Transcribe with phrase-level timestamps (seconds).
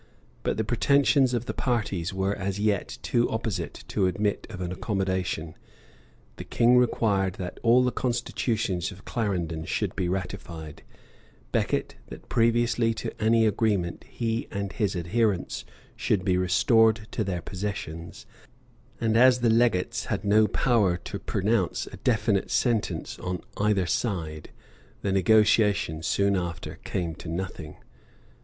[0.41, 4.71] But the pretensions of the parties were as yet too opposite to admit of an
[4.71, 5.53] accommodation:
[6.37, 10.81] the king required that all the constitutions of Clarendon should be ratified;
[11.51, 17.43] Becket, that previously to any agreement, he and his adherents should be restored to their
[17.43, 18.25] possessions;
[18.99, 24.49] and as the legates had no power to pronounce a definite sentence on either side,
[25.03, 27.75] the negotiation soon after came to nothing.